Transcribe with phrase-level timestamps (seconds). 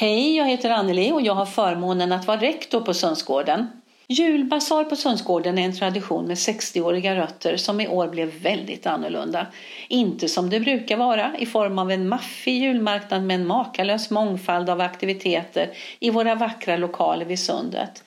[0.00, 3.66] Hej, jag heter Anneli och jag har förmånen att vara rektor på Sundsgården.
[4.06, 9.46] Julbasar på Sundsgården är en tradition med 60-åriga rötter som i år blev väldigt annorlunda.
[9.88, 14.70] Inte som det brukar vara i form av en maffig julmarknad med en makalös mångfald
[14.70, 18.04] av aktiviteter i våra vackra lokaler vid sundet.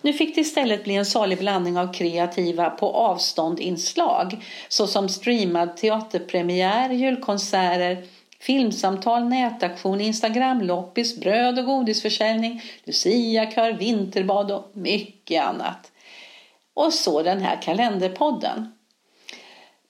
[0.00, 5.76] Nu fick det istället bli en salig blandning av kreativa på avstånd inslag såsom streamad
[5.76, 8.04] teaterpremiär, julkonserter,
[8.42, 15.92] filmsamtal, nätaktion, instagramloppis, bröd och godisförsäljning, luciakör, vinterbad och mycket annat.
[16.74, 18.72] Och så den här kalenderpodden.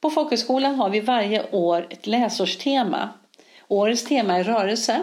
[0.01, 3.09] På folkhögskolan har vi varje år ett läsårstema.
[3.69, 5.00] Årets tema är rörelse.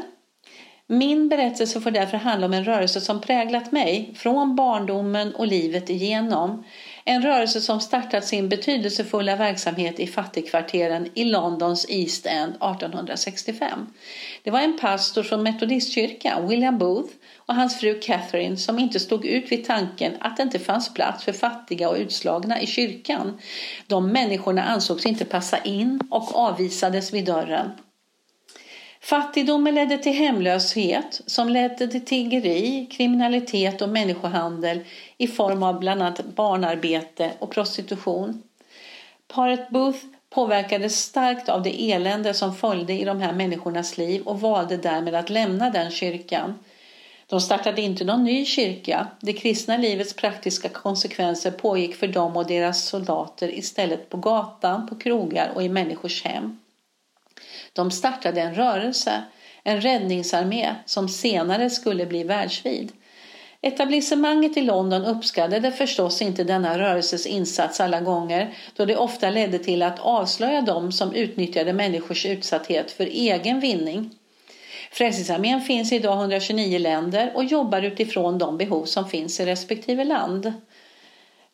[0.88, 5.90] Min berättelse får därför handla om en rörelse som präglat mig från barndomen och livet
[5.90, 6.64] igenom.
[7.10, 13.88] En rörelse som startat sin betydelsefulla verksamhet i fattigkvarteren i Londons East End 1865.
[14.44, 19.26] Det var en pastor från metodistkyrkan, William Booth, och hans fru Catherine som inte stod
[19.26, 23.40] ut vid tanken att det inte fanns plats för fattiga och utslagna i kyrkan.
[23.88, 27.70] De människorna ansågs inte passa in och avvisades vid dörren.
[29.02, 34.80] Fattigdomen ledde till hemlöshet som ledde till tiggeri, kriminalitet och människohandel
[35.18, 38.44] i form av bland annat barnarbete och prostitution.
[39.28, 44.42] Paret Booth påverkades starkt av det elände som följde i de här människornas liv och
[44.42, 46.60] valde därmed att lämna den kyrkan.
[47.28, 49.08] De startade inte någon ny kyrka.
[49.20, 54.96] Det kristna livets praktiska konsekvenser pågick för dem och deras soldater istället på gatan, på
[54.96, 56.60] krogar och i människors hem.
[57.74, 59.24] De startade en rörelse,
[59.64, 62.92] en räddningsarmé som senare skulle bli världsvid.
[63.62, 69.60] Etablissemanget i London uppskattade förstås inte denna rörelses insats alla gånger då det ofta ledde
[69.60, 74.12] till att avslöja dem som utnyttjade människors utsatthet för egen vinning.
[74.92, 80.04] Frälsningsarmén finns idag i 129 länder och jobbar utifrån de behov som finns i respektive
[80.04, 80.54] land.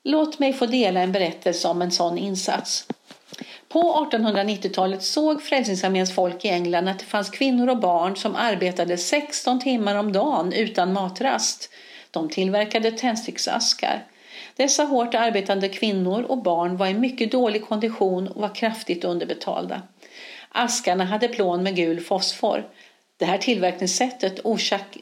[0.04, 2.88] Låt mig få dela en berättelse om en sån insats.
[3.76, 8.98] På 1890-talet såg Frälsningsarméns folk i England att det fanns kvinnor och barn som arbetade
[8.98, 11.70] 16 timmar om dagen utan matrast.
[12.12, 14.04] De tillverkade tändsticksaskar.
[14.56, 19.82] Dessa hårt arbetande kvinnor och barn var i mycket dålig kondition och var kraftigt underbetalda.
[20.50, 22.68] Askarna hade plån med gul fosfor.
[23.18, 24.40] Det här tillverkningssättet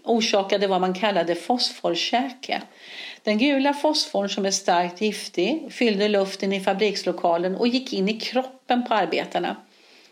[0.04, 2.62] orsakade vad man kallade fosforkäke.
[3.24, 8.20] Den gula fosforn som är starkt giftig fyllde luften i fabrikslokalen och gick in i
[8.20, 9.56] kroppen på arbetarna.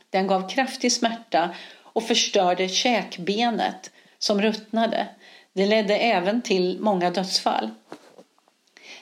[0.10, 1.50] Den gav kraftig smärta
[1.84, 5.08] och förstörde käkbenet som ruttnade.
[5.54, 7.70] Det ledde även till många dödsfall.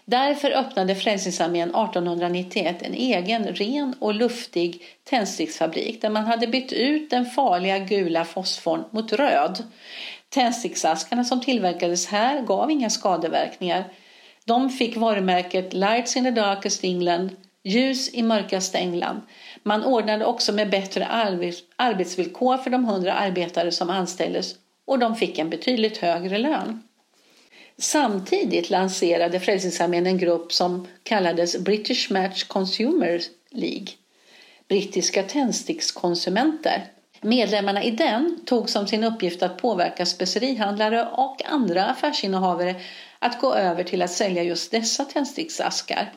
[0.06, 7.10] Därför öppnade Frälsningsarmén 1891 en egen ren och luftig tändsticksfabrik där man hade bytt ut
[7.10, 9.64] den farliga gula fosforn mot röd.
[10.30, 13.94] Tändsticksaskarna som tillverkades här gav inga skadeverkningar.
[14.46, 17.30] De fick varumärket Lights in the Darkest England,
[17.64, 19.22] ljus i mörkaste England.
[19.64, 21.06] Man ordnade också med bättre
[21.76, 26.84] arbetsvillkor för de hundra arbetare som anställdes och de fick en betydligt högre lön.
[27.78, 33.88] Samtidigt lanserade Frälsningsarmén en grupp som kallades British Match Consumer League,
[34.68, 36.86] brittiska tändstickskonsumenter.
[37.22, 42.76] Medlemmarna i den tog som sin uppgift att påverka specerihandlare och andra affärsinnehavare
[43.20, 46.14] att gå över till att sälja just dessa tändsticksaskar.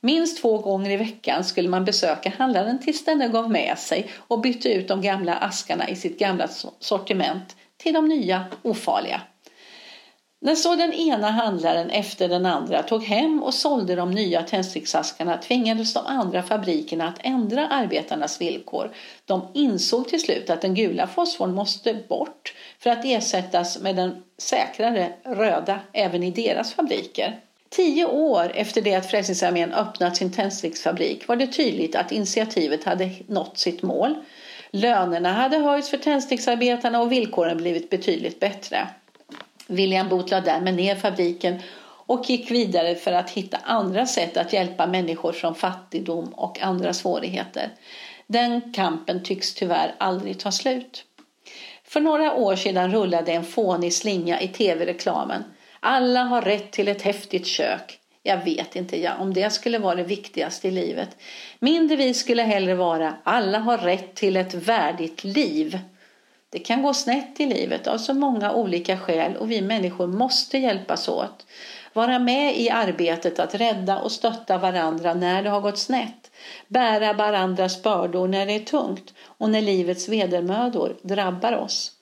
[0.00, 4.40] Minst två gånger i veckan skulle man besöka handlaren tills denne gav med sig och
[4.40, 6.48] bytte ut de gamla askarna i sitt gamla
[6.80, 9.20] sortiment till de nya ofarliga.
[10.40, 15.36] När så den ena handlaren efter den andra tog hem och sålde de nya tändsticksaskarna
[15.36, 18.90] tvingades de andra fabrikerna att ändra arbetarnas villkor.
[19.24, 24.22] De insåg till slut att den gula fosforn måste bort för att ersättas med den
[24.38, 27.40] säkrare röda även i deras fabriker.
[27.68, 33.10] Tio år efter det att Frälsningsarmén öppnat sin tändsticksfabrik var det tydligt att initiativet hade
[33.26, 34.14] nått sitt mål.
[34.70, 38.88] Lönerna hade höjts för tändsticksarbetarna och villkoren blivit betydligt bättre.
[39.68, 41.62] William Booth lade därmed ner fabriken
[42.06, 46.92] och gick vidare för att hitta andra sätt att hjälpa människor från fattigdom och andra
[46.92, 47.70] svårigheter.
[48.26, 51.04] Den kampen tycks tyvärr aldrig ta slut.
[51.84, 55.44] För några år sedan rullade en fånig slinga i tv-reklamen.
[55.80, 57.98] Alla har rätt till ett häftigt kök.
[58.22, 61.16] Jag vet inte ja, om det skulle vara det viktigaste i livet.
[61.58, 65.78] Min devis skulle hellre vara alla har rätt till ett värdigt liv.
[66.50, 70.58] Det kan gå snett i livet av så många olika skäl och vi människor måste
[70.58, 71.46] hjälpas åt.
[71.92, 76.30] Vara med i arbetet att rädda och stötta varandra när det har gått snett.
[76.68, 81.92] Bära varandras bördor när det är tungt och när livets vedermödor drabbar oss.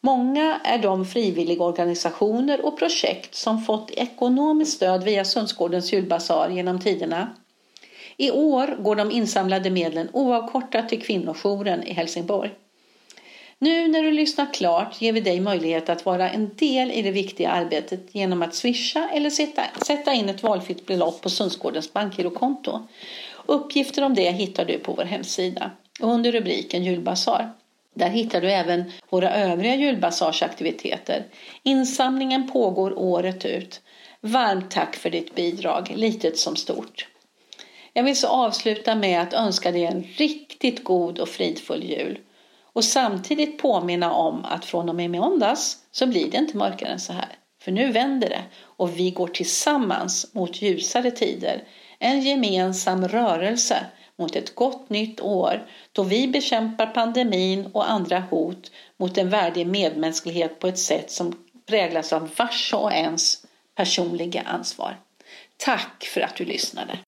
[0.00, 7.28] Många är de frivilligorganisationer och projekt som fått ekonomiskt stöd via Sundsgårdens julbasar genom tiderna.
[8.16, 12.50] I år går de insamlade medlen oavkortat till kvinnojouren i Helsingborg.
[13.60, 17.10] Nu när du lyssnat klart ger vi dig möjlighet att vara en del i det
[17.10, 22.80] viktiga arbetet genom att swisha eller sätta, sätta in ett valfritt belopp på Sundsgårdens bankgirokonto.
[23.46, 25.70] Uppgifter om det hittar du på vår hemsida
[26.00, 27.50] under rubriken julbasar.
[27.94, 31.24] Där hittar du även våra övriga julbasarsaktiviteter.
[31.62, 33.80] Insamlingen pågår året ut.
[34.20, 37.08] Varmt tack för ditt bidrag, litet som stort.
[37.92, 42.18] Jag vill så avsluta med att önska dig en riktigt god och fridfull jul
[42.72, 47.00] och samtidigt påminna om att från och med måndags så blir det inte mörkare än
[47.00, 47.38] så här.
[47.62, 51.64] För nu vänder det och vi går tillsammans mot ljusare tider.
[51.98, 53.86] En gemensam rörelse
[54.18, 59.66] mot ett gott nytt år då vi bekämpar pandemin och andra hot mot en värdig
[59.66, 64.96] medmänsklighet på ett sätt som präglas av vars och ens personliga ansvar.
[65.56, 66.98] Tack för att du lyssnade!